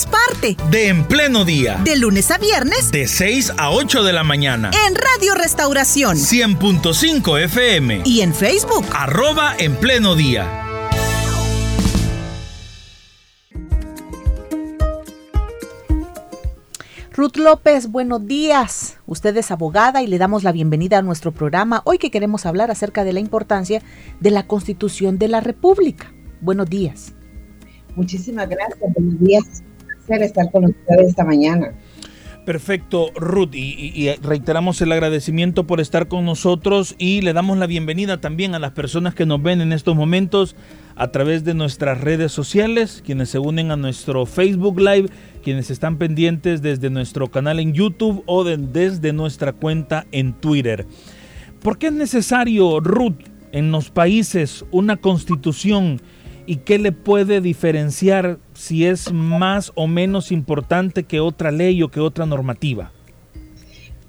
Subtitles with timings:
[0.00, 1.80] seamos parte de En Pleno Día.
[1.84, 2.90] De lunes a viernes.
[2.90, 4.70] De 6 a 8 de la mañana.
[4.86, 6.16] En Radio Restauración.
[6.16, 8.02] 100.5 FM.
[8.04, 8.84] Y en Facebook.
[8.92, 10.66] Arroba En Pleno Día.
[17.12, 18.98] Ruth López, buenos días.
[19.06, 21.82] Usted es abogada y le damos la bienvenida a nuestro programa.
[21.84, 23.82] Hoy que queremos hablar acerca de la importancia
[24.20, 26.12] de la Constitución de la República.
[26.40, 27.12] Buenos días.
[27.96, 28.78] Muchísimas gracias.
[28.94, 29.62] Buenos días.
[30.10, 31.72] Estar con ustedes esta mañana.
[32.44, 38.20] Perfecto, Ruth, y, reiteramos el agradecimiento por estar con nosotros y le damos la bienvenida
[38.20, 40.56] también a las personas que nos ven en estos momentos
[40.96, 45.10] a través de nuestras redes sociales, quienes se unen a nuestro Facebook Live,
[45.44, 50.86] quienes están pendientes desde nuestro canal en YouTube o desde nuestra cuenta en Twitter.
[51.62, 56.00] ¿Por qué es necesario, Ruth, en los países una constitución?
[56.50, 61.90] y qué le puede diferenciar si es más o menos importante que otra ley o
[61.90, 62.92] que otra normativa?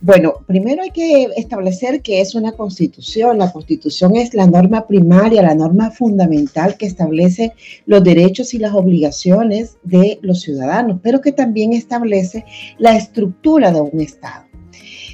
[0.02, 3.38] Bueno, primero hay que establecer que es una constitución.
[3.38, 7.54] La constitución es la norma primaria, la norma fundamental que establece
[7.86, 12.44] los derechos y las obligaciones de los ciudadanos, pero que también establece
[12.78, 14.51] la estructura de un Estado.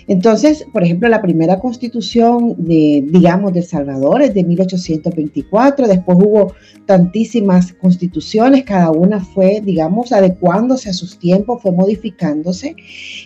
[0.07, 6.53] Entonces, por ejemplo, la primera constitución de, digamos, de Salvador es de 1824, después hubo
[6.85, 12.75] tantísimas constituciones, cada una fue, digamos, adecuándose a sus tiempos, fue modificándose,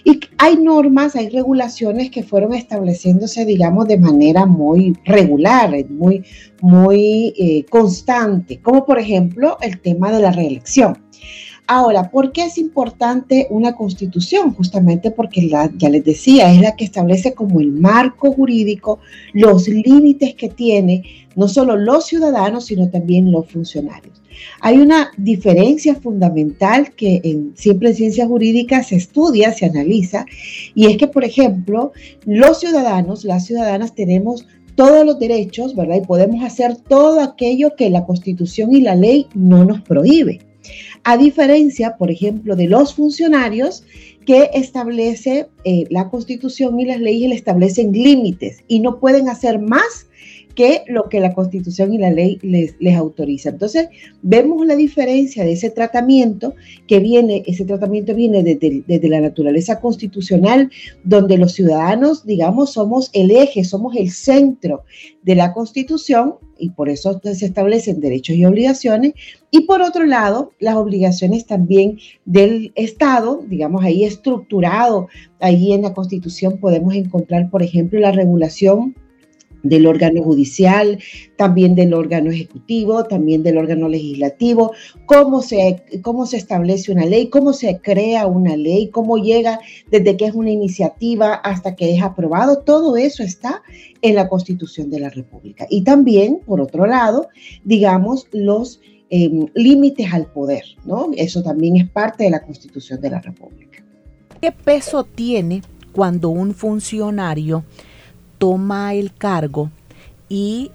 [0.04, 6.24] y hay normas, hay regulaciones que fueron estableciéndose, digamos, de manera muy regular, muy,
[6.62, 10.98] muy eh, constante, como por ejemplo el tema de la reelección.
[11.68, 14.54] Ahora, ¿por qué es importante una constitución?
[14.54, 19.00] Justamente porque ya les decía, es la que establece como el marco jurídico
[19.34, 21.04] los límites que tiene
[21.36, 24.22] no solo los ciudadanos, sino también los funcionarios.
[24.60, 27.22] Hay una diferencia fundamental que
[27.56, 30.26] siempre en ciencias jurídicas se estudia, se analiza,
[30.76, 31.94] y es que, por ejemplo,
[32.26, 34.46] los ciudadanos, las ciudadanas tenemos
[34.76, 35.98] todos los derechos, ¿verdad?
[35.98, 40.40] Y podemos hacer todo aquello que la constitución y la ley no nos prohíbe
[41.04, 43.84] a diferencia, por ejemplo, de los funcionarios
[44.26, 49.60] que establece eh, la constitución y las leyes le establecen límites y no pueden hacer
[49.60, 50.08] más
[50.62, 53.50] que lo que la constitución y la ley les, les autoriza.
[53.50, 53.90] Entonces,
[54.22, 56.54] vemos la diferencia de ese tratamiento
[56.88, 60.70] que viene, ese tratamiento viene desde, desde, la naturaleza constitucional,
[61.04, 64.84] donde los ciudadanos, digamos, somos el eje, somos el centro
[65.24, 69.14] de la constitución y por eso se establecen derechos y obligaciones.
[69.50, 75.08] Y por otro lado, las obligaciones también del Estado, digamos, ahí estructurado,
[75.40, 78.94] ahí en la Constitución podemos encontrar, por ejemplo, la regulación
[79.64, 81.00] del órgano judicial,
[81.36, 84.74] también del órgano ejecutivo, también del órgano legislativo,
[85.06, 90.18] cómo se, cómo se establece una ley, cómo se crea una ley, cómo llega desde
[90.18, 93.62] que es una iniciativa hasta que es aprobado, todo eso está
[94.02, 95.68] en la Constitución de la República.
[95.70, 97.30] Y también, por otro lado,
[97.64, 101.10] digamos, los em, límites al poder, ¿no?
[101.18, 103.84] Eso también es parte de la Constitución de la República.
[104.42, 105.62] ¿Qué peso tiene
[105.92, 107.64] cuando un funcionario
[108.42, 109.70] toma el cargo
[110.28, 110.72] y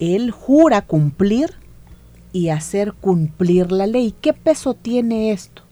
[0.00, 1.50] él jura cumplir
[2.32, 4.12] y hacer cumplir la ley.
[4.20, 5.62] ¿Qué peso tiene esto?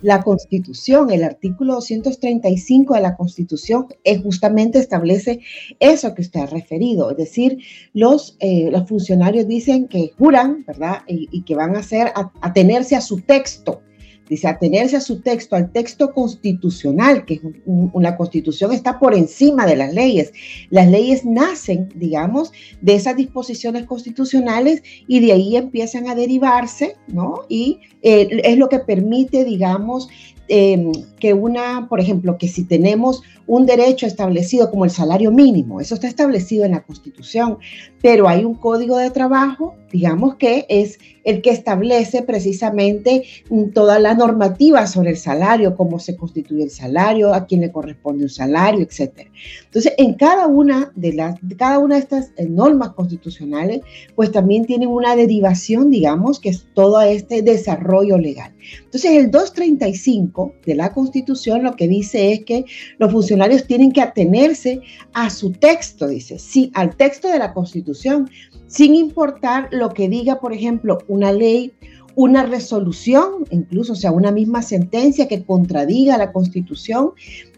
[0.00, 5.40] La Constitución, el artículo 235 de la Constitución, es justamente establece
[5.80, 7.58] eso que usted ha referido, es decir,
[7.92, 10.98] los, eh, los funcionarios dicen que juran, ¿verdad?
[11.08, 13.82] Y, que van a hacer, a, atenerse a su texto,
[14.28, 19.76] dice atenerse a su texto, al texto constitucional, que una constitución está por encima de
[19.76, 20.32] las leyes.
[20.70, 27.42] Las leyes nacen, digamos, de esas disposiciones constitucionales y de ahí empiezan a derivarse, ¿no?
[27.48, 30.08] Y eh, es lo que permite, digamos,
[30.48, 35.80] em, que una, por ejemplo, que si tenemos un derecho establecido como el salario mínimo,
[35.80, 37.58] eso está establecido en la Constitución,
[38.02, 43.98] pero hay un código de trabajo, digamos que es el que establece precisamente mm, toda
[43.98, 48.30] la normativa sobre el salario, cómo se constituye el salario, a quién le corresponde un
[48.30, 49.28] salario, etc.
[49.64, 53.80] Entonces, en cada una de las, cada una de estas eh, normas constitucionales,
[54.14, 58.54] pues también tienen una derivación, digamos, que es todo este desarrollo legal.
[58.84, 62.64] Entonces, el 235 de la Constitución lo que dice es que
[62.98, 63.33] los funcionarios
[63.66, 64.80] tienen que atenerse
[65.12, 68.28] a su texto, dice, sí, al texto de la Constitución,
[68.66, 71.72] sin importar lo que diga, por ejemplo, una ley,
[72.16, 77.12] una resolución, incluso, o sea, una misma sentencia que contradiga la Constitución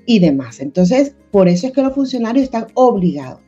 [0.06, 0.60] y demás.
[0.60, 3.40] Entonces, por eso es que los funcionarios están obligados.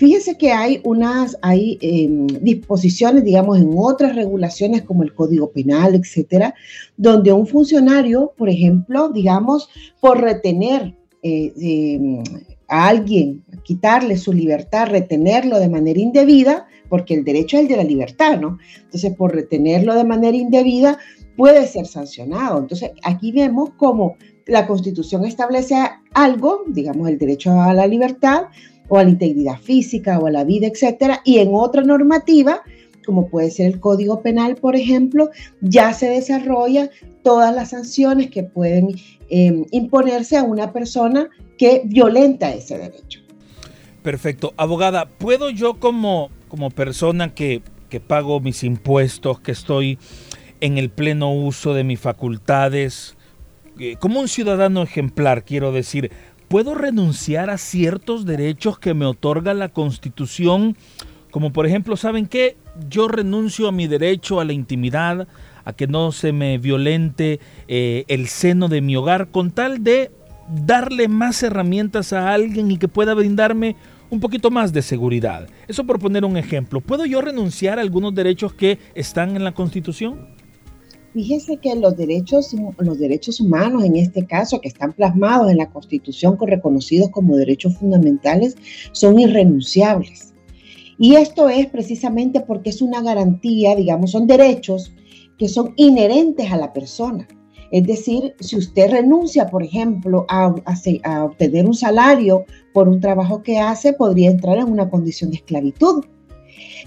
[0.00, 5.94] Fíjese que hay unas hay, em, disposiciones, digamos, en otras regulaciones como el Código Penal,
[5.94, 6.54] etcétera,
[6.96, 9.68] donde un funcionario, por ejemplo, digamos,
[10.00, 12.22] por retener eh, em,
[12.68, 17.76] a alguien, quitarle su libertad, retenerlo de manera indebida, porque el derecho es el de
[17.76, 18.58] la libertad, ¿no?
[18.84, 20.98] Entonces, por retenerlo de manera indebida,
[21.36, 22.58] puede ser sancionado.
[22.58, 25.76] Entonces, aquí vemos cómo la Constitución establece
[26.12, 28.44] algo, digamos, el derecho a la libertad
[28.88, 32.62] o a la integridad física o a la vida, etcétera, y en otra normativa,
[33.04, 35.30] como puede ser el Código Penal, por ejemplo,
[35.60, 36.90] ya se desarrolla
[37.22, 38.88] todas las sanciones que pueden
[39.28, 43.20] em, imponerse a una persona que violenta ese derecho.
[44.02, 44.54] Perfecto.
[44.56, 49.98] Abogada, ¿puedo yo como, como persona que, que pago mis impuestos, que estoy
[50.60, 53.16] en el pleno uso de mis facultades,
[53.78, 56.10] eh, como un ciudadano ejemplar, quiero decir,
[56.48, 60.76] ¿puedo renunciar a ciertos derechos que me otorga la Constitución?
[61.30, 62.56] Como por ejemplo, ¿saben qué?
[62.88, 65.28] Yo renuncio a mi derecho a la intimidad,
[65.64, 70.10] a que no se me violente eh, el seno de mi hogar, con tal de
[70.66, 73.76] darle más herramientas a alguien y que pueda brindarme
[74.10, 75.48] un poquito más de seguridad.
[75.68, 76.80] Eso por poner un ejemplo.
[76.80, 80.28] ¿Puedo yo renunciar a algunos derechos que están en la Constitución?
[81.12, 85.68] Fíjese que los derechos, los derechos humanos, en este caso, que están plasmados en la
[85.68, 88.56] Constitución, reconocidos como derechos fundamentales,
[88.92, 90.29] son irrenunciables.
[91.02, 94.92] Y esto es precisamente porque es una garantía, digamos, son derechos
[95.38, 97.26] que son inherentes a la persona.
[97.72, 100.54] Es decir, si usted renuncia, por ejemplo, a,
[101.24, 102.44] obtener un salario
[102.74, 106.04] por un trabajo que hace, podría entrar en una condición de esclavitud.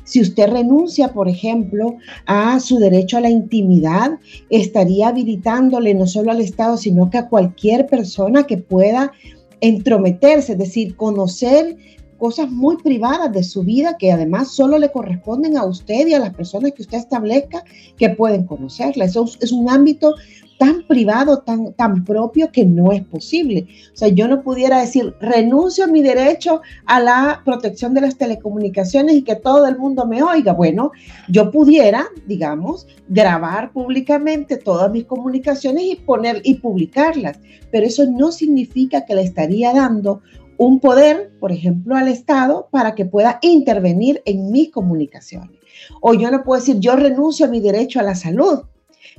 [0.03, 1.95] Si usted renuncia, por ejemplo,
[2.27, 4.19] a su derecho a la intimidad,
[4.51, 9.11] estaría habilitándole no solo al Estado, sino que a cualquier persona que pueda
[9.59, 11.77] entrometerse, es decir, conocer
[12.17, 16.19] cosas muy privadas de su vida que además solo le corresponden a usted y a
[16.19, 17.63] las personas que usted establezca
[17.97, 19.05] que pueden conocerla.
[19.05, 20.15] Eso es un ámbito
[20.57, 23.67] tan privado, tan, tan propio que no es posible.
[23.93, 28.17] O sea, yo no pudiera decir, renuncio a mi derecho a la protección de las
[28.17, 30.53] telecomunicaciones y que todo el mundo me oiga.
[30.53, 30.91] Bueno,
[31.27, 37.39] yo pudiera, digamos, grabar públicamente todas mis comunicaciones y poner y publicarlas,
[37.71, 40.21] pero eso no significa que le estaría dando
[40.57, 45.59] un poder, por ejemplo, al Estado para que pueda intervenir en mis comunicaciones.
[46.01, 48.61] O yo no puedo decir, yo renuncio a mi derecho a la salud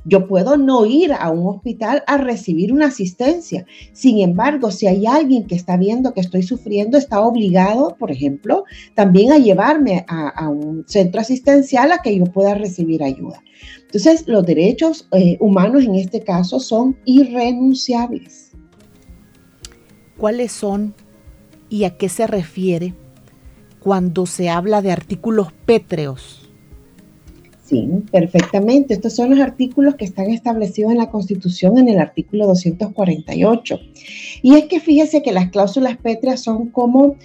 [0.05, 3.65] yo puedo no ir a un hospital a recibir una asistencia.
[3.91, 8.65] Sin embargo, si hay alguien que está viendo que estoy sufriendo, está obligado, por ejemplo,
[8.93, 13.43] también a llevarme a, un centro asistencial a que yo pueda recibir ayuda.
[13.81, 18.51] Entonces, los derechos eh, humanos en este caso son irrenunciables.
[20.17, 20.93] ¿Cuáles son
[21.69, 22.93] y a qué se refiere
[23.79, 26.45] cuando se habla de artículos pétreos?
[27.65, 28.93] Sí, perfectamente.
[28.93, 33.79] Estos son los artículos que están establecidos en la Constitución en el artículo 248.
[34.43, 37.15] Y es que fíjese que las cláusulas pétreas son como,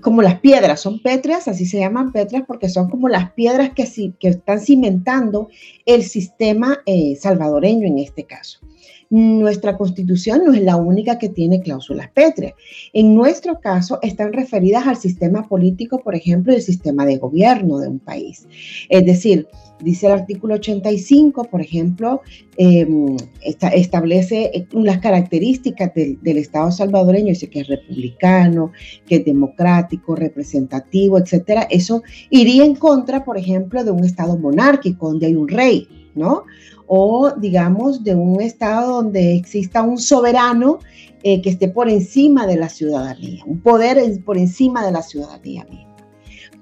[0.00, 3.86] como las piedras, son pétreas, así se llaman pétreas porque son como las piedras que,
[4.18, 5.50] que están cimentando
[5.84, 8.60] el sistema eh, salvadoreño en este caso.
[9.14, 12.54] Nuestra constitución no es la única que tiene cláusulas pétreas.
[12.94, 17.88] En nuestro caso están referidas al sistema político, por ejemplo, el sistema de gobierno de
[17.88, 18.48] un país.
[18.88, 19.48] Es decir,
[19.82, 22.22] dice el artículo 85, por ejemplo,
[22.56, 28.72] em, establece las características del, del, Estado salvadoreño, dice que es republicano,
[29.06, 31.66] que es democrático, representativo, etcétera.
[31.68, 36.44] Eso iría en contra, por ejemplo, de un Estado monárquico, donde hay un rey, ¿no?
[36.94, 40.78] O digamos de un estado donde exista un soberano
[41.22, 43.96] eh, que esté por encima de la ciudadanía, un poder
[44.26, 45.96] por encima de la ciudadanía misma.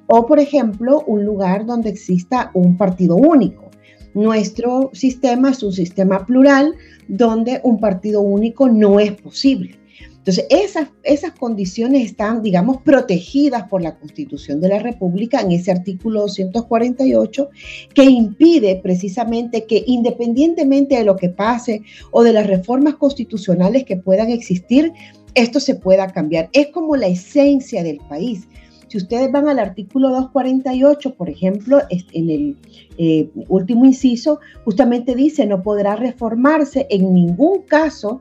[0.07, 3.71] O por ejemplo, un lugar donde exista un partido único.
[4.15, 6.77] Nuestro sistema es un sistema plural
[7.09, 9.80] donde un partido único no es posible.
[10.21, 15.71] Entonces, esas, esas condiciones están, digamos, protegidas por la Constitución de la República en ese
[15.71, 17.49] artículo 248
[17.95, 23.97] que impide precisamente que independientemente de lo que pase o de las reformas constitucionales que
[23.97, 24.93] puedan existir,
[25.35, 26.51] esto se pueda cambiar.
[26.53, 28.47] Es como la esencia del país.
[28.89, 32.57] Si ustedes van al artículo 248, por ejemplo, en el
[32.99, 38.21] eh, último inciso, justamente dice, no podrá reformarse en ningún caso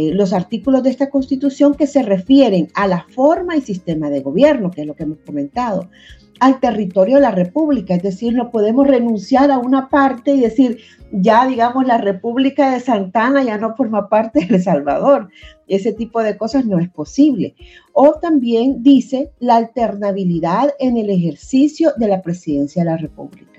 [0.00, 4.20] eh, los artículos de esta constitución que se refieren a la forma y sistema de
[4.20, 5.90] gobierno, que es lo que hemos comentado,
[6.38, 10.78] al territorio de la República, es decir, no podemos renunciar a una parte y decir,
[11.10, 15.30] ya digamos, la República de Santana ya no forma parte de El Salvador.
[15.66, 17.56] Ese tipo de cosas no es posible.
[17.92, 23.57] O también dice la alternabilidad en el ejercicio de la presidencia de la República.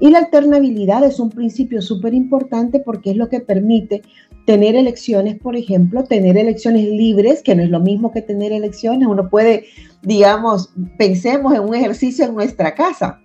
[0.00, 4.02] Y la alternabilidad es un principio súper importante porque es lo que permite
[4.44, 9.08] tener elecciones, por ejemplo, tener elecciones libres, que no es lo mismo que tener elecciones.
[9.08, 9.64] Uno puede,
[10.02, 13.20] digamos, pensemos en un ejercicio en nuestra casa,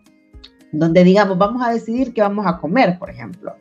[0.74, 3.54] donde digamos, vamos a decidir qué vamos a comer, por ejemplo.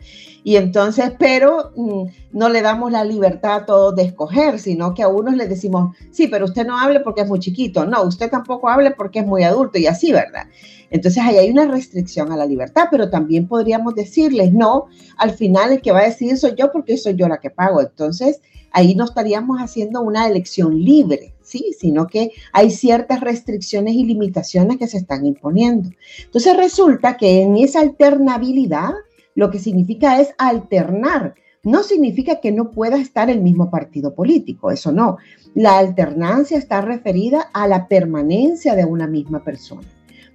[0.42, 5.02] Y entonces, pero mm, no le damos la libertad a todos de escoger, sino que
[5.02, 8.28] a unos les decimos, sí, pero usted no hable porque es muy chiquito, no, usted
[8.28, 10.46] tampoco hable porque es muy adulto y así, ¿verdad?
[10.90, 15.72] Entonces ahí hay una restricción a la libertad, pero también podríamos decirles, no, al final
[15.72, 17.80] el que va a decidir soy yo porque soy yo la que pago.
[17.80, 18.40] Entonces
[18.72, 21.74] ahí no estaríamos haciendo una elección libre, ¿sí?
[21.78, 25.90] Sino que hay ciertas restricciones y limitaciones que se están imponiendo.
[26.24, 28.92] Entonces resulta que en esa alternabilidad,
[29.34, 31.34] lo que significa es alternar.
[31.64, 35.18] No significa que no pueda estar el mismo partido político, eso no.
[35.54, 39.86] La alternancia está referida a la permanencia de una misma persona.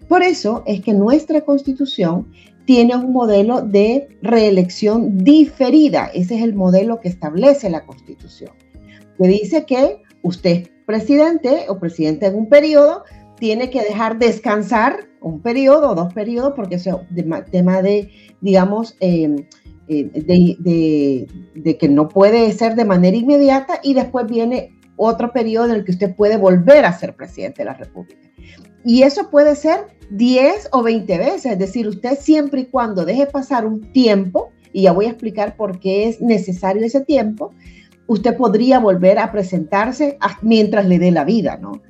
[0.07, 2.27] Por eso es que nuestra constitución
[2.67, 6.11] tiene un modelo de reelección diferida.
[6.13, 8.51] Ese es el modelo que establece la constitución.
[9.17, 13.05] Que dice que usted presidente o presidente en un periodo
[13.39, 16.89] tiene que dejar descansar un periodo o dos periodos porque es
[17.51, 19.45] tema de, digamos, em,
[19.87, 25.67] eh, de, de que no puede ser de manera inmediata y después viene otro periodo
[25.69, 28.27] en el que usted puede volver a ser presidente de la República.
[28.85, 33.25] Y eso puede ser 10 o 20 veces, es decir, usted siempre y cuando deje
[33.25, 37.51] pasar un tiempo, y ya voy a explicar por qué es necesario ese tiempo,
[38.07, 41.81] usted podría volver a presentarse mientras le dé la vida, ¿no?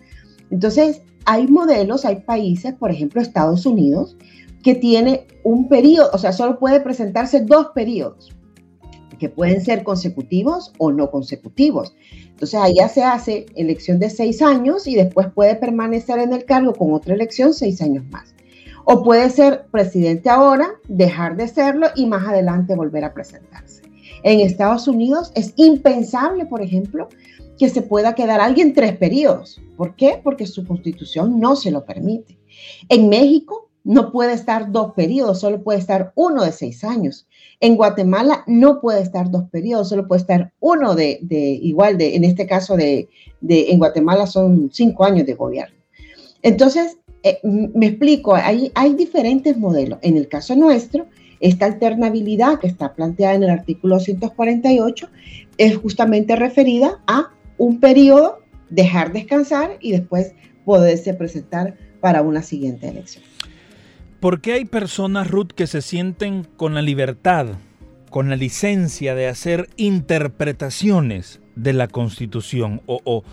[0.50, 4.18] Entonces, hay modelos, hay países, por ejemplo, Estados Unidos,
[4.64, 8.36] que tiene un periodo, o sea, solo puede presentarse dos periodos,
[9.18, 11.94] que pueden ser consecutivos o no consecutivos.
[12.30, 16.74] Entonces, allá se hace elección de seis años y después puede permanecer en el cargo
[16.74, 18.34] con otra elección seis años más.
[18.86, 23.82] O puede ser presidente ahora, dejar de serlo y más adelante volver a presentarse.
[24.24, 27.10] En Estados Unidos es impensable, por ejemplo,
[27.58, 29.62] que se pueda quedar alguien tres periodos.
[29.76, 30.20] ¿Por qué?
[30.24, 32.38] Porque su constitución no se lo permite.
[32.90, 37.26] En México no puede estar dos periodos, solo puede estar uno de seis años.
[37.62, 41.20] En Guatemala no puede estar dos periodos, solo puede estar uno de,
[41.62, 43.08] igual de, en este caso de,
[43.48, 45.78] en Guatemala son cinco años de gobierno.
[46.42, 50.00] Entonces, eh, me explico, hay, hay diferentes modelos.
[50.02, 51.08] En el caso nuestro,
[51.40, 55.08] esta alternabilidad que está planteada en el artículo 148
[55.58, 58.40] es justamente referida a un periodo,
[58.70, 60.34] dejar descansar y después
[60.66, 63.24] poderse presentar para una siguiente elección.
[64.20, 67.50] ¿Por qué hay personas, Ruth, que se sienten con la libertad,
[68.10, 72.82] con la licencia de hacer interpretaciones de la Constitución?
[72.88, 73.24] O,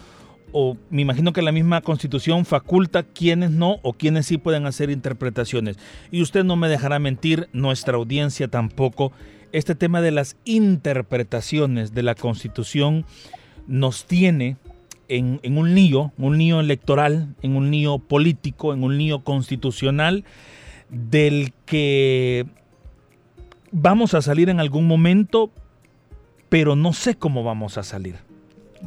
[0.53, 4.91] o, me imagino que la misma Constitución faculta quienes no o quienes sí pueden hacer
[4.91, 5.79] interpretaciones.
[6.11, 9.11] Y usted no me dejará mentir, nuestra audiencia tampoco.
[9.53, 13.07] Este tema de las interpretaciones de la Constitución
[13.67, 14.59] nos tiene
[15.09, 20.25] en, en un lío, un lío electoral, en un lío político, en un lío constitucional
[20.91, 22.47] del que
[23.73, 25.51] vamos a salir en algún momento,
[26.49, 28.17] pero no sé cómo vamos a salir.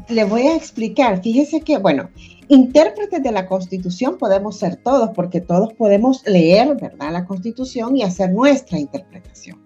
[0.10, 1.22] Le voy a explicar.
[1.22, 2.10] Fíjese que, bueno,
[2.48, 8.04] intérpretes de la Constitución podemos ser todos, porque todos podemos leer, ¿verdad?, la Constitución y
[8.04, 9.62] hacer nuestra interpretación.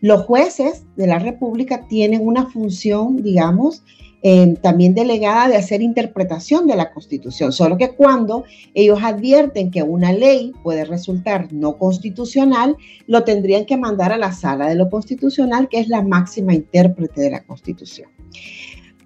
[0.00, 3.82] Los jueces de la República tienen una función, digamos,
[4.24, 9.82] eh, también delegada de hacer interpretación de la Constitución, solo que cuando ellos advierten que
[9.82, 12.76] una ley puede resultar no constitucional,
[13.06, 17.20] lo tendrían que mandar a la sala de lo constitucional, que es la máxima intérprete
[17.20, 18.08] de la Constitución.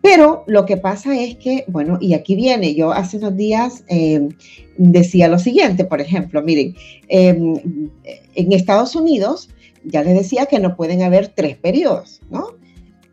[0.03, 4.29] Pero lo que pasa es que, bueno, y aquí viene, yo hace unos días eh,
[4.77, 6.77] decía lo siguiente, por ejemplo, miren,
[7.09, 7.55] em,
[8.35, 9.49] en Estados Unidos
[9.83, 12.49] ya les decía que no pueden haber tres periodos, ¿no?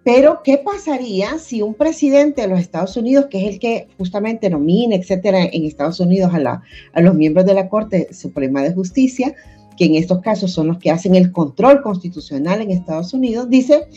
[0.04, 4.50] Pero, ¿qué pasaría si un presidente de los Estados Unidos, que es el que justamente
[4.50, 6.62] nomina, etcétera, en Estados Unidos a,
[6.94, 9.34] a los miembros de la Corte Suprema de Justicia,
[9.78, 13.88] que en estos casos son los que hacen el control constitucional en Estados Unidos, dice,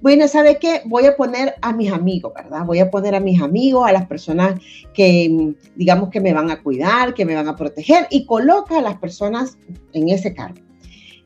[0.00, 0.80] bueno, ¿sabe qué?
[0.86, 2.64] Voy a poner a mis amigos, ¿verdad?
[2.64, 4.58] Voy a poner a mis amigos, a las personas
[4.94, 8.82] que, digamos, que me van a cuidar, que me van a proteger, y coloca a
[8.82, 9.58] las personas
[9.92, 10.60] en ese cargo.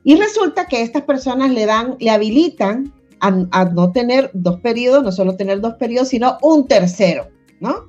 [0.03, 5.13] Y resulta que estas personas le dan, le habilitan a, no tener dos periodos, no
[5.13, 7.29] solo tener dos periodos, sino un tercero,
[7.61, 7.87] ¿no?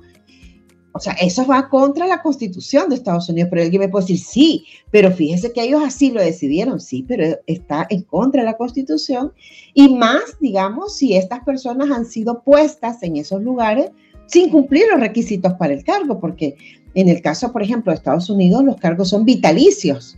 [0.92, 4.18] O sea, eso va contra la constitución de Estados Unidos, pero alguien me puede decir,
[4.18, 8.56] sí, pero fíjese que ellos así lo decidieron, sí, pero está en contra de la
[8.56, 9.32] constitución.
[9.74, 13.90] Y más, digamos, si estas personas han sido puestas en esos lugares
[14.26, 16.56] sin cumplir los requisitos para el cargo, porque
[16.94, 20.16] en el caso, por ejemplo, de Estados Unidos, los cargos son vitalicios.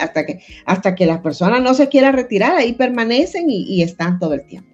[0.00, 4.34] Hasta que, hasta que las personas no se quieran retirar, ahí permanecen y, están todo
[4.34, 4.70] el tiempo.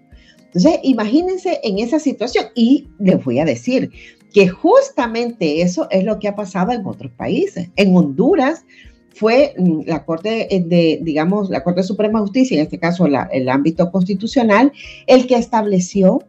[0.46, 3.90] Entonces, imagínense en esa situación y les voy a decir
[4.32, 7.70] que justamente eso es lo que ha pasado en otros países.
[7.76, 8.64] En Honduras
[9.14, 13.06] fue mm, la Corte eh, de, digamos, la Corte Suprema de Justicia, en este caso
[13.06, 14.72] el ámbito constitucional,
[15.06, 16.20] el que estableció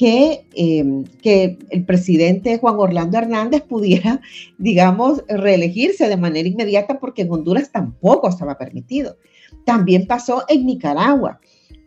[0.00, 4.22] que, em, que el presidente Juan Orlando Hernández pudiera,
[4.58, 9.18] digamos, reelegirse de manera inmediata porque en Honduras tampoco estaba permitido.
[9.66, 11.38] También pasó en Nicaragua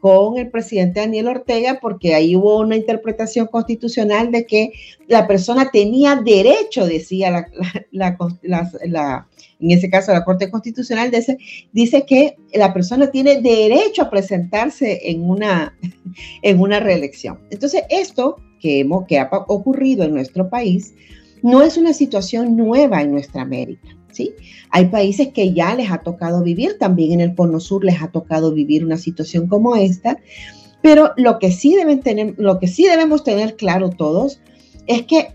[0.03, 4.73] con el presidente Daniel Ortega porque ahí hubo una interpretación constitucional de que
[5.07, 7.47] la persona tenía derecho, decía
[7.91, 8.17] la,
[9.61, 11.37] en ese caso la Corte Constitucional dice,
[11.71, 15.73] dice que la persona tiene derecho a presentarse en una,
[16.41, 17.39] en una reelección.
[17.49, 20.93] Entonces, esto que, hemos, que ha ocurrido en nuestro país
[21.43, 23.87] no es una situación nueva en nuestra América.
[24.69, 28.09] Hay países que ya les ha tocado vivir, también en el Cono Sur les ha
[28.09, 30.17] tocado vivir una situación como esta,
[30.81, 34.41] pero lo que sí, deben tener, lo que sí debemos tener claro todos
[34.87, 35.29] es que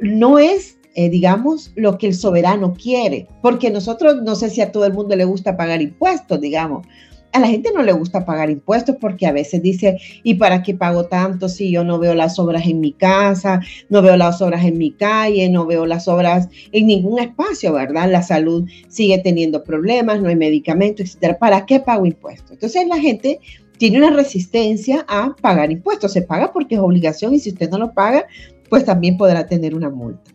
[0.00, 4.72] no es eh, digamos, lo que el soberano quiere, porque nosotros, no sé si a
[4.72, 6.86] todo el mundo le gusta pagar impuestos, digamos.
[7.32, 10.74] A la gente no le gusta pagar impuestos porque a veces dice, ¿y para qué
[10.74, 14.64] pago tanto si yo no veo las obras en mi casa, no veo las obras
[14.64, 18.10] en mi calle, no veo las obras en ningún espacio, ¿verdad?
[18.10, 21.38] La salud sigue teniendo problemas, no hay medicamentos, etcétera.
[21.38, 22.52] ¿Para qué pago impuestos?
[22.52, 23.40] Entonces la gente
[23.78, 26.12] tiene una resistencia a pagar impuestos.
[26.12, 28.26] Se paga porque es obligación y si usted no lo paga,
[28.68, 30.30] pues también podrá tener una multa.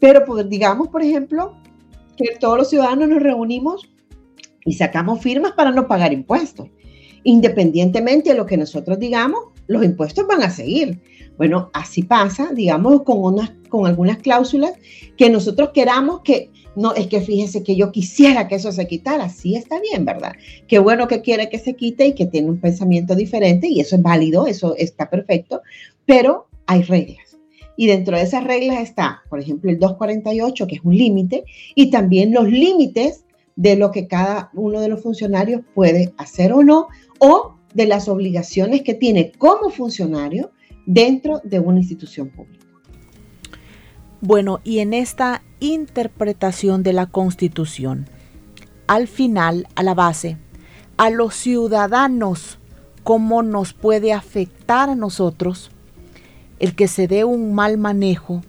[0.00, 1.54] Pero digamos, por ejemplo,
[2.16, 3.88] que todos los ciudadanos nos reunimos
[4.64, 6.68] y sacamos firmas para no pagar impuestos.
[7.24, 10.98] Independientemente de lo que nosotros digamos, los impuestos van a seguir.
[11.36, 14.72] Bueno, así pasa, digamos, con, unas, con algunas cláusulas
[15.16, 19.28] que nosotros queramos que, no, es que fíjese que yo quisiera que eso se quitara,
[19.28, 20.32] sí está bien, ¿verdad?
[20.66, 23.96] Qué bueno que quiere que se quite y que tiene un pensamiento diferente y eso
[23.96, 25.62] es válido, eso está perfecto,
[26.04, 27.38] pero hay reglas.
[27.76, 31.90] Y dentro de esas reglas está, por ejemplo, el 248, que es un límite, y
[31.90, 33.24] también los límites
[33.60, 38.08] de lo que cada uno de los funcionarios puede hacer o no, o de las
[38.08, 40.50] obligaciones que tiene como funcionario
[40.86, 42.64] dentro de una institución pública.
[44.22, 48.08] Bueno, y en esta interpretación de la Constitución,
[48.86, 50.38] al final, a la base,
[50.96, 52.58] a los ciudadanos,
[53.02, 55.70] ¿cómo nos puede afectar a nosotros
[56.60, 58.40] el que se dé un mal manejo,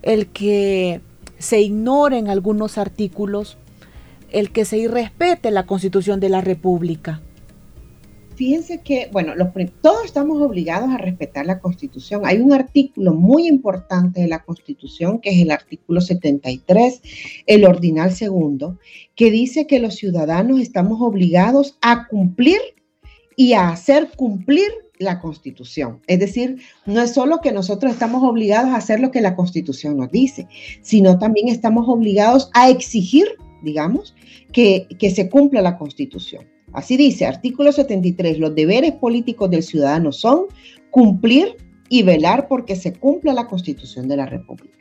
[0.00, 1.02] el que
[1.36, 3.58] se ignoren algunos artículos,
[4.30, 7.22] el que se irrespete la constitución de la República.
[8.38, 9.32] Fíjense que, bueno,
[9.80, 12.22] todos estamos obligados a respetar la constitución.
[12.24, 17.02] Hay un artículo muy importante de la constitución, que es el artículo 73,
[17.46, 18.78] el ordinal segundo,
[19.16, 22.60] que dice que los ciudadanos estamos obligados a cumplir
[23.34, 26.00] y a hacer cumplir la Constitución.
[26.06, 29.96] Es decir, no es solo que nosotros estamos obligados a hacer lo que la Constitución
[29.96, 30.48] nos dice,
[30.82, 33.26] sino también estamos obligados a exigir,
[33.62, 34.14] digamos,
[34.52, 36.46] que, que se cumpla la Constitución.
[36.72, 40.46] Así dice, artículo 73, los deberes políticos del ciudadano son
[40.90, 41.56] cumplir
[41.88, 44.77] y velar porque se cumpla la Constitución de la República.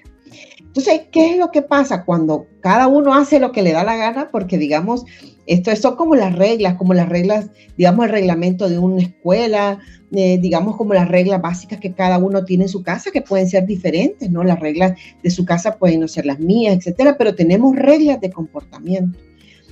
[0.77, 3.95] Entonces, ¿qué es lo que pasa cuando cada uno hace lo que le da la
[3.95, 4.29] gana?
[4.31, 5.05] Porque, digamos,
[5.47, 9.79] esto son como las reglas, como las reglas, digamos, el reglamento de una escuela,
[10.11, 13.49] eh, digamos, como las reglas básicas que cada uno tiene en su casa, que pueden
[13.49, 14.43] ser diferentes, ¿no?
[14.43, 18.29] Las reglas de su casa pueden no ser las mías, etcétera, pero tenemos reglas de
[18.29, 19.17] comportamiento.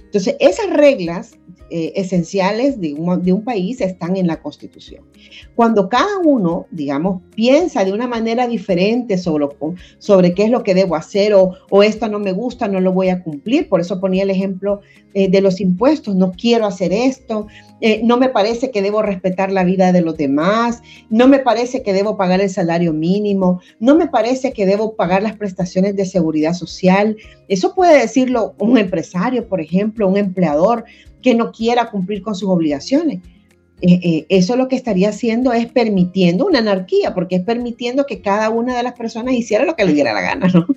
[0.06, 1.38] Entonces, esas reglas
[1.70, 5.04] eh, esenciales de un, país están en la Constitución.
[5.56, 9.48] Cuando cada uno, digamos, piensa de una manera diferente sobre,
[9.98, 12.94] sobre qué es lo que debo hacer o, o, esto no me gusta, no lo
[12.94, 14.82] voy a cumplir, por eso ponía el ejemplo
[15.18, 17.48] eh, de los impuestos, no quiero hacer esto,
[17.80, 21.84] eh, no me parece que debo respetar la vida de los demás, no me parece
[21.84, 26.06] que debo pagar el salario mínimo, no me parece que debo pagar las prestaciones de
[26.06, 27.16] seguridad social.
[27.48, 30.84] Eso puede decirlo un empresario, por ejemplo, un empleador
[31.26, 33.20] que no quiera cumplir con sus obligaciones.
[33.82, 38.22] Eh, eh, eso lo que estaría haciendo es permitiendo una anarquía, porque es permitiendo que
[38.22, 40.68] cada una de las personas hiciera lo que le diera la gana, ¿no?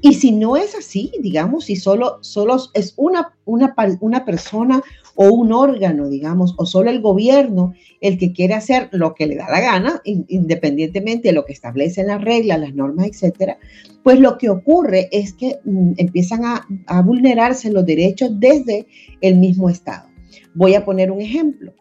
[0.00, 4.82] Y si no es así, digamos, si solo, solo es una, una, una persona
[5.16, 9.34] o un órgano, digamos, o solo el gobierno el que quiere hacer lo que le
[9.34, 13.58] da la gana, independientemente de lo que establecen las reglas, las normas, etcétera,
[14.04, 18.86] pues lo que ocurre es que mm, empiezan a, a vulnerarse los derechos desde
[19.20, 20.08] el mismo Estado.
[20.54, 21.74] Voy a poner un ejemplo.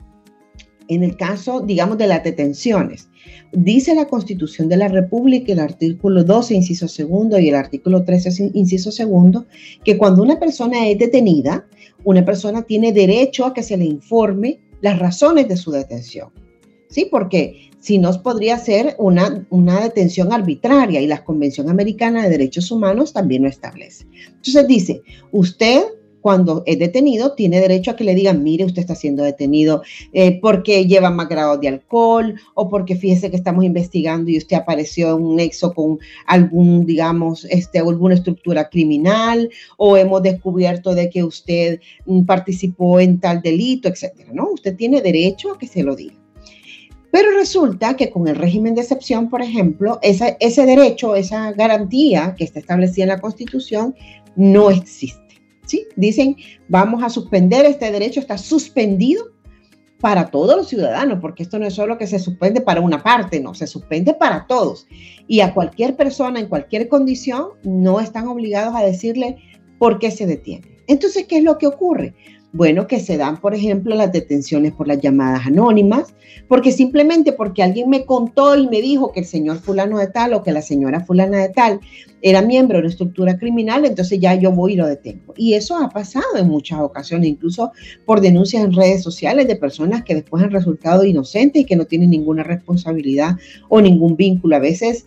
[0.87, 3.09] En el caso, digamos, de las detenciones,
[3.51, 8.51] dice la Constitución de la República, el artículo 12, inciso segundo, y el artículo 13,
[8.53, 9.45] inciso segundo,
[9.83, 11.67] que cuando una persona es detenida,
[12.03, 16.29] una persona tiene derecho a que se le informe las razones de su detención.
[16.89, 17.07] ¿Sí?
[17.11, 22.71] Porque si no podría ser una, una detención arbitraria y la Convención Americana de Derechos
[22.71, 24.05] Humanos también lo establece.
[24.27, 25.83] Entonces dice, usted
[26.27, 30.41] cuando es detenido, tiene derecho a que le digan, mire, usted está siendo detenido eh,
[30.41, 35.15] porque lleva más grados de alcohol o porque fíjese que estamos investigando y usted apareció
[35.15, 41.23] en un nexo con algún, digamos, este, alguna estructura criminal o hemos descubierto de que
[41.23, 44.51] usted mm, participó en tal delito, etcétera, ¿no?
[44.51, 46.15] Usted tiene derecho a que se lo diga.
[47.09, 52.43] Pero resulta que con el régimen de excepción, por ejemplo, ese derecho, esa garantía que
[52.43, 53.95] está establecida en la Constitución,
[54.35, 55.26] no existe.
[55.67, 55.85] ¿Sí?
[55.95, 56.35] Dicen,
[56.67, 59.37] vamos a suspender este derecho, está suspendido
[59.99, 63.39] para todos los ciudadanos, porque esto no es solo que se suspende para una parte,
[63.39, 64.87] no, se suspende para todos.
[65.27, 69.37] Y a cualquier persona en cualquier condición no están obligados a decirle
[69.79, 70.77] por qué se detiene.
[70.87, 72.15] Entonces, ¿qué es lo que ocurre?
[72.53, 76.15] Bueno, que se dan, por ejemplo, las detenciones por las llamadas anónimas,
[76.47, 80.33] porque simplemente porque alguien me contó y me dijo que el señor fulano de tal
[80.33, 81.81] o que la señora fulana de tal
[82.21, 85.33] era miembro de una estructura criminal, entonces ya yo voy y lo detengo.
[85.35, 87.73] Y eso ha pasado en muchas ocasiones, incluso
[88.05, 91.85] por denuncias en redes sociales de personas que después han resultado inocentes y que no
[91.85, 93.35] tienen ninguna responsabilidad
[93.67, 94.55] o ningún vínculo.
[94.55, 95.05] A veces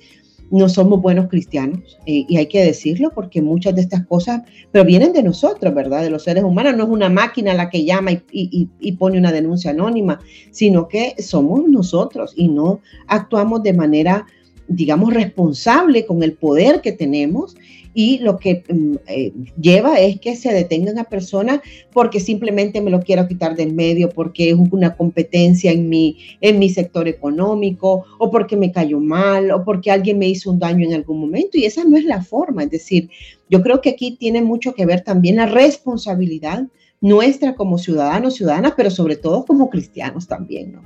[0.51, 5.13] no somos buenos cristianos eh, y hay que decirlo porque muchas de estas cosas provienen
[5.13, 6.03] de nosotros, ¿verdad?
[6.03, 6.77] De los seres humanos.
[6.77, 11.15] No es una máquina la que llama y, y, pone una denuncia anónima, sino que
[11.19, 14.27] somos nosotros y no actuamos de manera,
[14.71, 17.57] digamos, responsable con el poder que tenemos
[17.93, 21.61] y lo que mm, eh, lleva es que se detengan a personas
[21.93, 26.61] porque simplemente me lo quiero quitar del medio, porque es una competencia en mi, en
[26.61, 30.87] mi sector económico, o porque me cayó mal, o porque alguien me hizo un daño
[30.87, 31.59] en algún momento.
[31.59, 32.63] Y esa no es la forma.
[32.63, 33.11] Es decir,
[33.49, 36.69] yo creo que aquí tiene mucho que ver también la responsabilidad
[37.01, 40.83] nuestra como ciudadanos, ciudadanas, pero sobre todo como cristianos también, ¿no?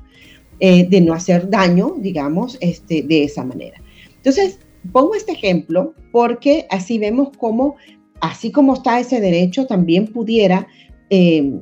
[0.61, 3.83] Eh, de no hacer daño, digamos, este, de esa manera.
[4.17, 4.61] Entonces,
[4.93, 7.77] Pongo este ejemplo porque así vemos cómo,
[8.21, 10.67] así como está ese derecho, también pudiera
[11.11, 11.61] eh,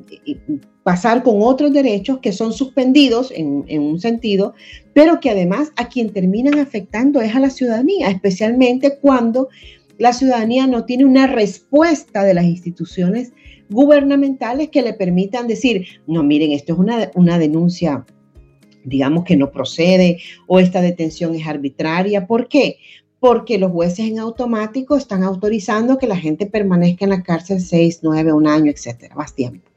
[0.83, 4.55] pasar con otros derechos que son suspendidos en, en, un sentido,
[4.93, 9.49] pero que además a quien terminan afectando es a la ciudadanía, especialmente cuando
[9.99, 13.33] la ciudadanía no tiene una respuesta de las instituciones
[13.71, 18.05] gubernamentales que le permitan decir, no, miren, esto es una, una denuncia
[18.85, 22.27] digamos que no procede o esta detención es arbitraria.
[22.27, 22.79] ¿Por qué?
[23.23, 28.01] porque los jueces en automático están autorizando que la gente permanezca en la cárcel seis,
[28.03, 29.71] nueve, un año, etcétera, más tiempo.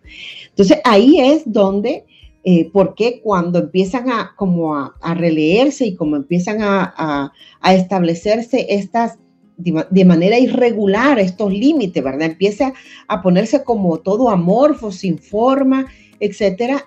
[0.50, 2.06] Entonces ahí es donde,
[2.44, 7.32] eh, porque cuando empiezan a como a, releerse y como empiezan a,
[7.64, 9.20] establecerse estas
[9.58, 12.32] de, manera irregular estos límites, ¿verdad?
[12.32, 12.74] Empieza
[13.08, 15.86] a ponerse como todo amorfo, sin forma,
[16.20, 16.84] etcétera,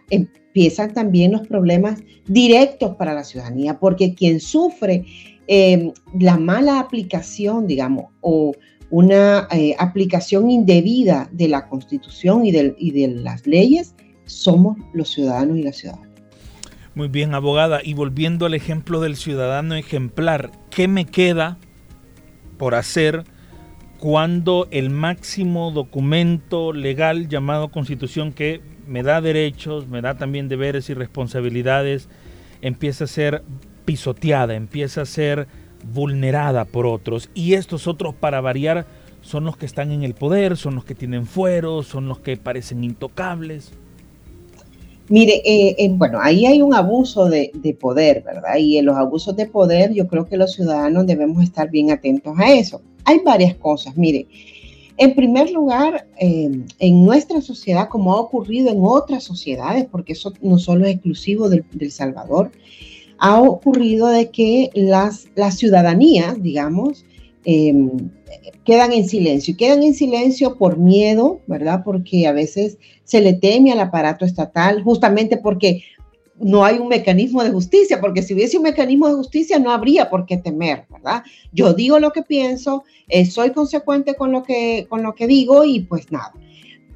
[0.58, 5.04] empiezan también los problemas directos para la ciudadanía, porque quien sufre
[5.50, 8.52] Em, la mala aplicación, digamos, o
[8.90, 13.94] una eh, aplicación indebida de la Constitución y de, y de las leyes,
[14.26, 16.06] somos los ciudadanos y las ciudadanas.
[16.94, 17.80] Muy bien, abogada.
[17.82, 21.56] Y volviendo al ejemplo del ciudadano ejemplar, ¿qué me queda
[22.58, 23.24] por hacer
[23.98, 30.90] cuando el máximo documento legal llamado Constitución que me da derechos, me da también deberes
[30.90, 32.08] y responsabilidades,
[32.62, 33.42] empieza a ser
[33.84, 35.46] pisoteada, empieza a ser
[35.92, 37.30] vulnerada por otros.
[37.34, 38.86] Y estos otros, para variar,
[39.20, 42.36] son los que están en el poder, son los que tienen fueros, son los que
[42.36, 43.72] parecen intocables.
[45.10, 48.56] Mire, eh, eh, bueno, ahí hay un abuso de, poder, ¿verdad?
[48.58, 52.38] Y en los abusos de poder yo creo que los ciudadanos debemos estar bien atentos
[52.38, 52.82] a eso.
[53.04, 54.26] Hay varias cosas, mire.
[54.98, 60.32] En primer lugar, eh, en nuestra sociedad, como ha ocurrido en otras sociedades, porque eso
[60.42, 62.50] no solo es exclusivo del, Salvador,
[63.18, 67.04] ha ocurrido de que las, ciudadanías, digamos,
[68.64, 69.56] quedan en silencio.
[69.56, 71.82] Quedan en silencio por miedo, ¿verdad?
[71.84, 75.82] Porque a veces se le teme al aparato estatal, justamente porque
[76.40, 80.08] no hay un mecanismo de justicia, porque si hubiese un mecanismo de justicia no habría
[80.08, 81.22] por qué temer, ¿verdad?
[81.52, 85.64] Yo digo lo que pienso, eh, soy consecuente con lo, que, con lo que digo
[85.64, 86.32] y pues nada.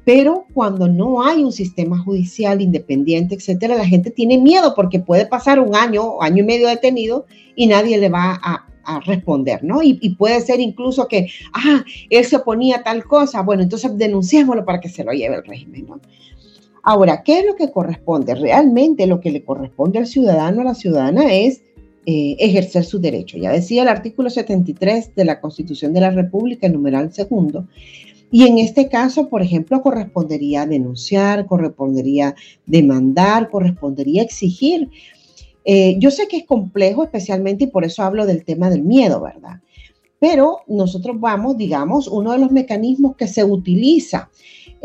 [0.05, 5.25] Pero cuando no hay un sistema judicial independiente, etcétera, la gente tiene miedo porque puede
[5.25, 7.25] pasar un año o año y medio detenido
[7.55, 8.67] y nadie le va a,
[9.05, 9.81] responder, ¿no?
[9.81, 14.65] Y, puede ser incluso que, ah, él se oponía a tal cosa, bueno, entonces denunciémoslo
[14.65, 16.01] para que se lo lleve el régimen, ¿no?
[16.83, 18.35] Ahora, ¿qué es lo que corresponde?
[18.35, 21.61] Realmente lo que le corresponde al ciudadano, a la ciudadana, es
[22.05, 23.37] eh, ejercer su derecho.
[23.37, 27.67] Ya decía el artículo 73 de la Constitución de la República, el numeral segundo,
[28.29, 34.89] y en este caso, por ejemplo, correspondería denunciar, correspondería demandar, correspondería exigir
[35.65, 39.21] eh, yo sé que es complejo especialmente y por eso hablo del tema del miedo,
[39.21, 39.61] ¿verdad?
[40.19, 44.29] Pero nosotros vamos, digamos, uno de los mecanismos que se utiliza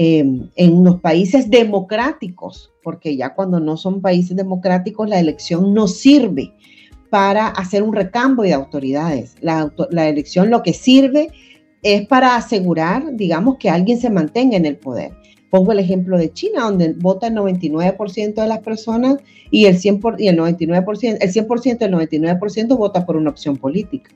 [0.01, 5.89] eh, en los países democráticos, porque ya cuando no son países democráticos la elección no
[5.89, 6.53] sirve
[7.11, 9.35] para hacer un recambio de autoridades.
[9.41, 9.73] La,
[10.09, 11.31] elección lo que sirve
[11.83, 15.11] es para asegurar, digamos, que alguien se mantenga en el poder.
[15.51, 19.17] Pongo el ejemplo de China, donde vota el 99% de las personas
[19.51, 24.11] y el 100%, y el 99%, el 100% el 99% vota por una opción política.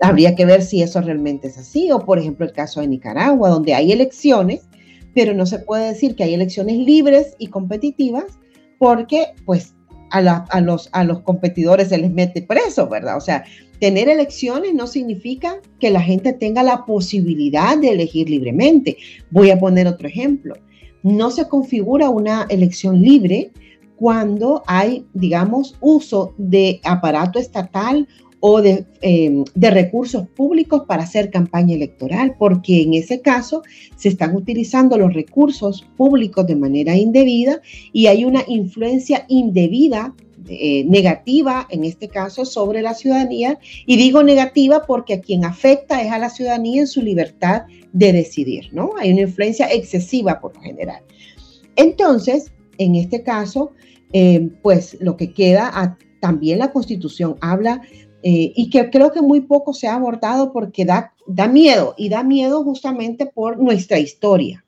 [0.00, 3.48] Habría que ver si eso realmente es así, o por ejemplo el caso de Nicaragua,
[3.48, 4.68] donde hay elecciones,
[5.16, 8.38] pero no se puede decir que hay elecciones libres y competitivas,
[8.78, 9.74] porque pues
[10.10, 10.20] a,
[10.60, 13.16] los, a los competidores se les mete preso, ¿verdad?
[13.16, 13.42] O sea,
[13.80, 18.98] tener elecciones no significa que la gente tenga la posibilidad de elegir libremente.
[19.30, 20.54] Voy a poner otro ejemplo.
[21.02, 23.52] No se configura una elección libre
[23.96, 28.06] cuando hay, digamos, uso de aparato estatal
[28.48, 33.64] o de, em, de, recursos públicos para hacer campaña electoral, porque en ese caso
[33.96, 37.60] se están utilizando los recursos públicos de manera indebida
[37.92, 40.14] y hay una influencia indebida
[40.48, 43.58] eh, negativa, en este caso, sobre la ciudadanía.
[43.84, 48.12] Y digo negativa porque a quien afecta es a la ciudadanía en su libertad de
[48.12, 48.92] decidir, ¿no?
[48.96, 51.02] Hay una influencia excesiva por lo general.
[51.74, 53.72] Entonces, en este caso,
[54.12, 57.82] eh, pues lo que queda, también la constitución habla
[58.28, 62.08] eh, y que creo que muy poco se ha abordado porque da, da miedo y
[62.08, 64.64] da miedo justamente por nuestra historia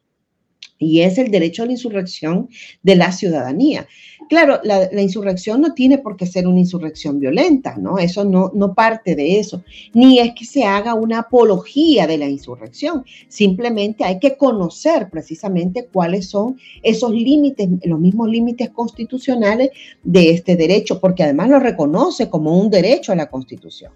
[0.78, 2.48] y es el derecho a la insurrección
[2.84, 3.88] de la ciudadanía.
[4.28, 7.98] Claro, la, insurrección no tiene por qué ser una insurrección violenta, ¿no?
[7.98, 9.62] Eso no, no parte de eso,
[9.94, 15.88] ni es que se haga una apología de la insurrección, simplemente hay que conocer precisamente
[15.90, 19.70] cuáles son esos límites, los mismos límites constitucionales
[20.02, 23.92] de este derecho, porque además lo reconoce como un derecho a la constitución.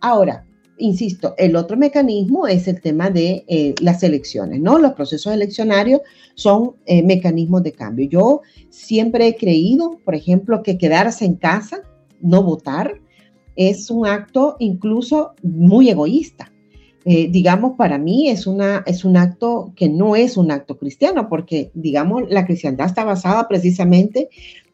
[0.00, 0.44] Ahora,
[0.82, 4.78] insisto, el otro mecanismo es el tema de eh, las elecciones, ¿no?
[4.78, 6.00] Los procesos eleccionarios
[6.34, 8.08] son eh, mecanismos de cambio.
[8.08, 11.82] Yo siempre he creído, por ejemplo, que quedarse en casa,
[12.20, 13.00] no votar,
[13.56, 16.52] es un acto incluso muy egoísta.
[17.04, 21.28] Eh, digamos, para mí es, una, es un acto que no es un acto cristiano,
[21.28, 24.28] porque, digamos, la cristiandad está basada precisamente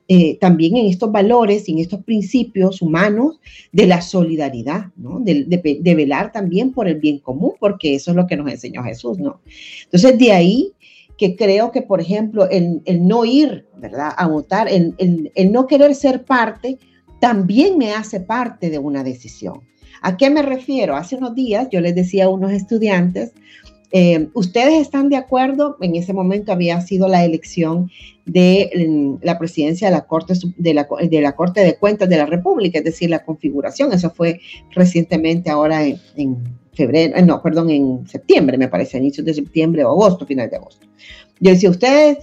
[0.09, 3.41] eh, también en estos valores y en estos principios humanos
[3.73, 4.87] de la solidaridad.
[4.97, 9.19] De, velar también por el bien común, porque eso es lo que nos enseñó Jesús,
[9.19, 9.41] ¿no?
[9.85, 10.73] Entonces, de ahí
[11.19, 16.25] que creo que, por ejemplo, el, no ir, ¿verdad?, a votar, el no querer ser
[16.25, 16.79] parte,
[17.21, 19.61] también me hace parte de una decisión.
[20.01, 20.97] ¿A qué me refiero?
[20.97, 23.33] Hace unos días yo les decía a unos estudiantes,
[23.91, 25.77] eh, ¿Ustedes están de acuerdo?
[25.81, 27.91] En ese momento había sido la elección
[28.27, 32.19] de mm, la presidencia de la, Corte, de, la, de la Corte de Cuentas de
[32.19, 33.93] la República, es decir, la configuración.
[33.93, 34.41] Eso fue
[34.73, 39.89] recientemente ahora en, febrero, eh, no, perdón, en septiembre, me parece, inicios de septiembre o
[39.89, 40.87] agosto, final de agosto.
[41.41, 42.19] Yo decía, ¿ustedes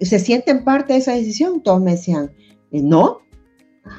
[0.00, 1.62] se sienten parte de esa decisión?
[1.62, 2.32] Todos me decían,
[2.72, 3.20] eh, no,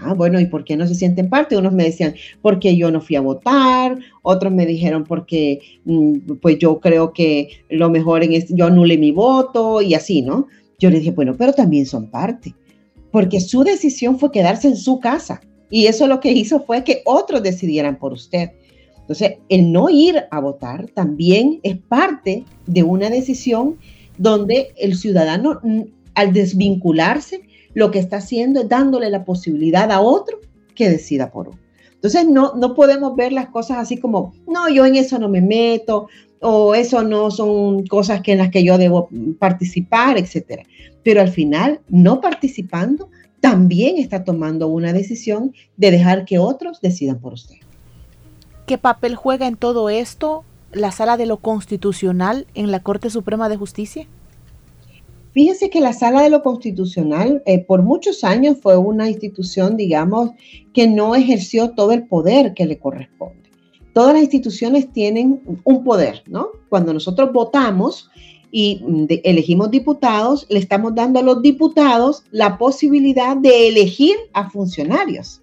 [0.02, 1.58] Ah, bueno, ¿y por qué no se sienten parte?
[1.58, 6.58] Unos me decían, porque yo no fui a votar, otros me dijeron, porque mm, pues
[6.60, 10.48] yo creo que lo mejor en yo anule mi voto y así, ¿no?
[10.80, 12.56] Yo le dije, bueno, pero también son parte,
[13.12, 17.02] porque su decisión fue quedarse en su casa y eso lo que hizo fue que
[17.06, 18.52] otros decidieran por usted.
[19.00, 23.78] Entonces, el no ir a votar también es parte de una decisión
[24.18, 25.82] donde el ciudadano, mm,
[26.16, 27.42] al desvincularse,
[27.74, 30.40] lo que está haciendo es dándole la posibilidad a otro
[30.76, 31.60] que decida por uno.
[31.94, 35.42] Entonces no, no podemos ver las cosas así como, no, yo en eso no me
[35.42, 36.08] meto,
[36.42, 39.08] o eso no son cosas que en las que yo debo
[39.38, 40.64] participar, etcétera.
[41.04, 47.20] Pero al final, no participando, también está tomando una decisión de dejar que otros decidan
[47.20, 47.56] por usted.
[48.66, 53.50] ¿Qué papel juega en todo esto la Sala de lo Constitucional en la Corte Suprema
[53.50, 54.08] de Justicia?
[55.34, 60.32] Fíjese que la Sala de lo Constitucional eh, por muchos años fue una institución, digamos,
[60.74, 63.50] que no ejerció todo el poder que le corresponde.
[63.94, 66.48] Todas las instituciones tienen un poder, ¿no?
[66.70, 68.10] Cuando nosotros votamos
[68.52, 74.50] y mm, elegimos diputados, le estamos dando a los diputados la posibilidad de elegir a
[74.50, 75.42] funcionarios.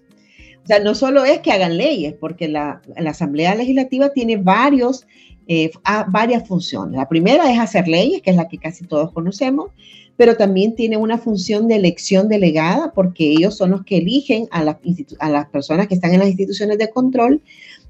[0.63, 5.07] O sea, no solo es que hagan leyes, porque la, Asamblea Legislativa tiene varios,
[5.51, 5.71] eh,
[6.09, 6.95] varias funciones.
[6.95, 9.71] La primera es hacer leyes, que es la que casi todos conocemos,
[10.15, 14.59] pero también tiene una función de elección delegada, porque ellos son los que eligen a
[14.59, 17.41] a las personas que están en las instituciones de control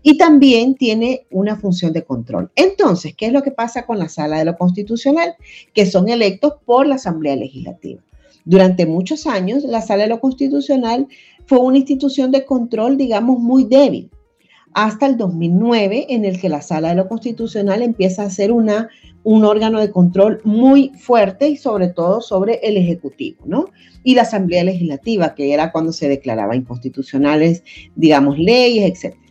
[0.02, 2.50] y también tiene una función de control.
[2.56, 5.36] Entonces, ¿qué es lo que pasa con la sala de lo constitucional?
[5.74, 8.02] Que son electos por la Asamblea Legislativa.
[8.46, 11.10] Durante muchos años, la sala de lo constitucional
[11.46, 14.10] fue una institución de control, digamos, muy débil,
[14.86, 18.88] hasta el 2009, en el que la sala de lo constitucional empieza a ser una,
[19.24, 23.66] un órgano de control muy fuerte y sobre todo sobre el Ejecutivo, ¿no?
[24.04, 27.64] Y la Asamblea Legislativa, que era cuando se declaraba inconstitucionales,
[27.98, 29.22] digamos, leyes, etcétera.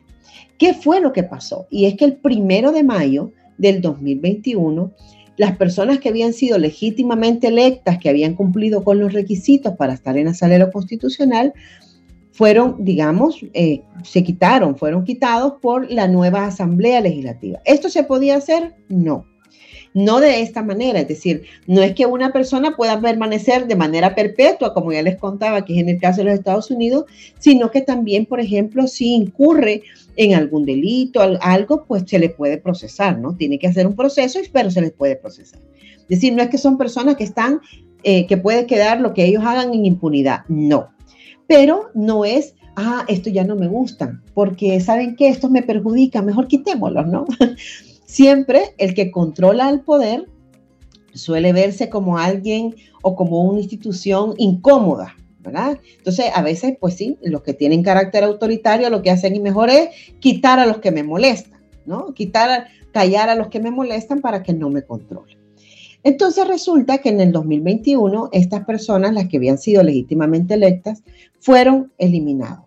[0.58, 1.66] ¿Qué fue lo que pasó?
[1.70, 4.92] Y es que el primero de mayo del 2021,
[5.38, 10.18] las personas que habían sido legítimamente electas, que habían cumplido con los requisitos para estar
[10.18, 11.54] en la sala constitucional,
[12.38, 17.59] fueron, digamos, eh, se quitaron, fueron quitados por la nueva Asamblea Legislativa.
[17.64, 18.77] ¿Esto se podía hacer?
[18.88, 19.27] No
[19.94, 24.14] no de esta manera, es decir, no es que una persona pueda permanecer de manera
[24.14, 27.07] perpetua, como ya les contaba, que es en el caso de los Estados Unidos,
[27.38, 29.83] sino que también, por ejemplo, si incurre
[30.16, 33.35] en algún delito, algo, pues se le puede procesar, ¿no?
[33.35, 35.61] Tiene que hacer un proceso, pero se les puede procesar.
[36.03, 37.61] Es decir, no es que son personas que están,
[38.03, 40.90] eh, que puede quedar lo que ellos hagan en impunidad, no.
[41.48, 46.22] Pero no es ah, esto ya no me gusta, porque saben que esto me perjudica,
[46.22, 47.26] mejor quitémoslos, ¿no?
[48.06, 50.28] Siempre el que controla el poder
[51.12, 55.78] suele verse como alguien o como una institución incómoda, ¿verdad?
[55.96, 59.70] Entonces, a veces, pues sí, los que tienen carácter autoritario lo que hacen y mejor
[59.70, 59.88] es
[60.20, 62.14] quitar a los que me molestan, ¿no?
[62.14, 65.38] Quitar, callar a los que me molestan para que no me controlen.
[66.08, 71.02] Entonces resulta que en el 2021 estas personas, las que habían sido legítimamente electas,
[71.38, 72.60] fueron eliminadas.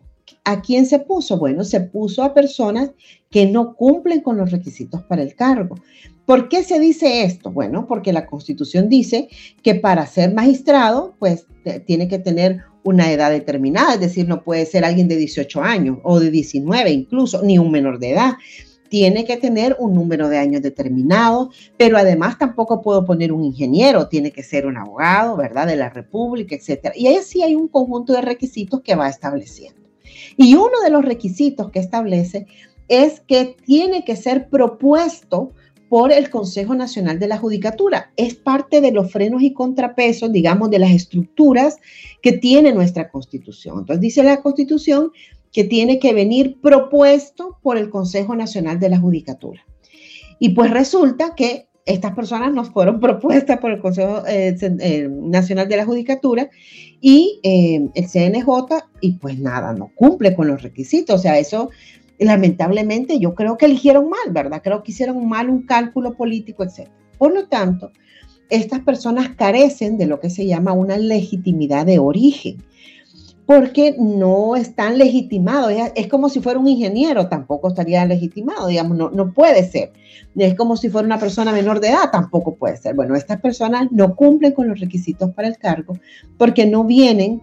[0.43, 1.39] ¿A quién se puso?
[1.39, 2.91] Bueno, se puso a personas
[3.31, 5.79] que no cumplen con los requisitos para el cargo.
[6.27, 7.49] ¿Por qué se dice esto?
[7.49, 9.27] Bueno, porque la Constitución dice
[9.63, 11.47] que para ser magistrado, pues
[11.87, 15.97] tiene que tener una edad determinada, es decir, no puede ser alguien de 18 años
[16.03, 18.33] o de 19 incluso, ni un menor de edad.
[18.91, 24.09] Tiene que tener un número de años determinado, pero además tampoco puedo poner un ingeniero,
[24.09, 25.65] tiene que ser un abogado, ¿verdad?
[25.65, 26.93] De la República, etcétera.
[26.97, 29.79] Y ahí sí hay un conjunto de requisitos que va estableciendo.
[30.35, 32.47] Y uno de los requisitos que establece
[32.89, 35.53] es que tiene que ser propuesto
[35.87, 38.11] por el Consejo Nacional de la Judicatura.
[38.17, 41.77] Es parte de los frenos y contrapesos, digamos, de las estructuras
[42.21, 43.79] que tiene nuestra Constitución.
[43.79, 45.13] Entonces dice la Constitución
[45.51, 49.65] que tiene que venir propuesto por el Consejo Nacional de la Judicatura.
[50.39, 55.67] Y pues resulta que estas personas nos fueron propuestas por el Consejo eh, eh, Nacional
[55.67, 56.49] de la Judicatura
[57.01, 58.47] y eh, el CNJ,
[59.01, 61.19] y pues nada, no cumple con los requisitos.
[61.19, 61.69] O sea, eso
[62.19, 64.61] lamentablemente yo creo que eligieron mal, ¿verdad?
[64.63, 66.89] Creo que hicieron mal un cálculo político, etc.
[67.17, 67.91] Por lo tanto,
[68.49, 72.57] estas personas carecen de lo que se llama una legitimidad de origen
[73.53, 75.73] porque no están legitimados.
[75.95, 79.91] Es, como si fuera un ingeniero, tampoco estaría legitimado, digamos, no, no puede ser.
[80.37, 82.95] Es como si fuera una persona menor de edad, tampoco puede ser.
[82.95, 85.97] Bueno, estas personas no cumplen con los requisitos para el cargo
[86.37, 87.41] porque no vienen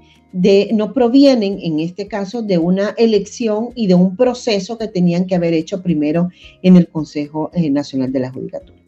[0.72, 5.34] no provienen en este caso de una elección y de un proceso que tenían que
[5.34, 6.28] haber hecho primero
[6.62, 8.78] en el Consejo eh, Nacional de la Judicatura.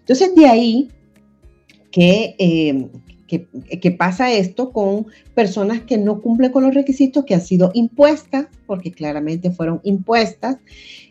[0.00, 0.88] Entonces, de ahí
[1.90, 2.88] que, eh,
[3.38, 8.46] que, pasa esto con personas que no cumplen con los requisitos que han sido impuestas,
[8.66, 10.56] porque claramente fueron impuestas.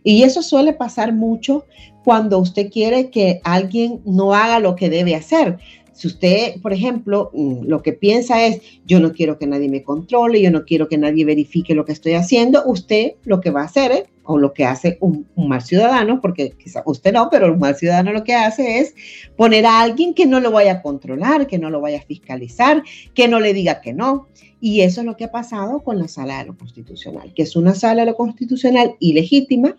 [0.04, 1.66] Y eso suele pasar mucho
[2.04, 5.58] cuando usted quiere que alguien no haga lo que debe hacer.
[5.94, 9.84] Si usted, por ejemplo, mm, lo que piensa es, yo no quiero que nadie me
[9.84, 13.62] controle, yo no quiero que nadie verifique lo que estoy haciendo, usted lo que va
[13.62, 17.54] a hacer es o lo que hace un, mal ciudadano, porque quizá usted no, pero
[17.54, 18.94] un mal ciudadano lo que hace es
[19.36, 22.84] poner a alguien que no lo vaya a controlar, que no lo vaya a fiscalizar,
[23.14, 24.28] que no le diga que no.
[24.60, 27.56] Y eso es lo que ha pasado con la sala de lo constitucional, que es
[27.56, 29.76] una sala de lo constitucional ilegítima,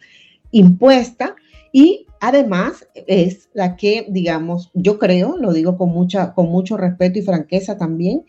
[0.51, 1.37] impuesta,
[1.73, 7.19] y además es la que, digamos, yo creo, lo digo con, mucha, con mucho respeto
[7.19, 8.25] y franqueza también,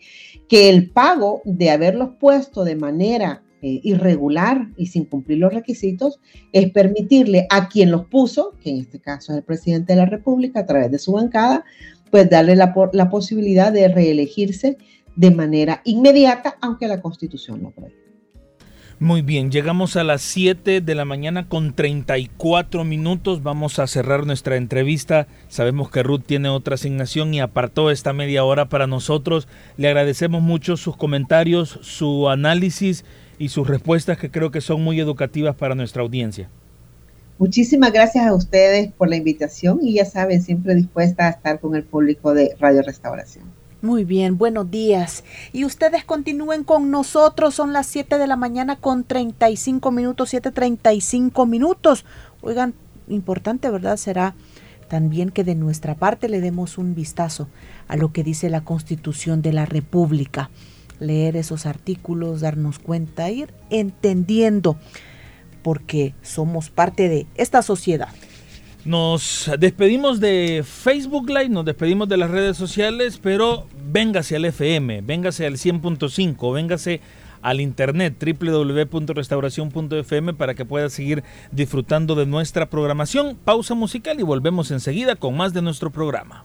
[0.48, 6.20] que el pago de haberlos puesto de manera eh, irregular y sin cumplir los requisitos
[6.52, 10.04] es permitirle a quien los puso, que en este caso es el presidente de la
[10.04, 11.64] República a través de su bancada,
[12.10, 14.76] pues darle la, la posibilidad de reelegirse
[15.16, 18.04] de manera inmediata, aunque la constitución no prohíbe.
[19.00, 23.42] Muy bien, llegamos a las 7 de la mañana con 34 minutos.
[23.42, 25.26] Vamos a cerrar nuestra entrevista.
[25.48, 29.48] Sabemos que Ruth tiene otra asignación y apartó esta media hora para nosotros.
[29.78, 33.04] Le agradecemos mucho sus comentarios, su análisis
[33.38, 36.48] y sus respuestas que creo que son muy educativas para nuestra audiencia.
[37.38, 41.74] Muchísimas gracias a ustedes por la invitación y ya saben, siempre dispuesta a estar con
[41.74, 43.44] el público de Radio Restauración.
[43.82, 45.24] Muy bien, buenos días.
[45.52, 51.46] Y ustedes continúen con nosotros, son las 7 de la mañana con 35 minutos, 7.35
[51.46, 52.06] minutos.
[52.40, 52.72] Oigan,
[53.08, 53.96] importante, ¿verdad?
[53.96, 54.36] Será
[54.88, 57.48] también que de nuestra parte le demos un vistazo
[57.88, 60.50] a lo que dice la Constitución de la República.
[61.04, 64.76] Leer esos artículos, darnos cuenta, ir entendiendo,
[65.62, 68.08] porque somos parte de esta sociedad.
[68.84, 75.00] Nos despedimos de Facebook Live, nos despedimos de las redes sociales, pero véngase al FM,
[75.00, 77.00] véngase al 100.5, véngase
[77.40, 83.38] al internet www.restauración.fm para que pueda seguir disfrutando de nuestra programación.
[83.42, 86.44] Pausa musical y volvemos enseguida con más de nuestro programa.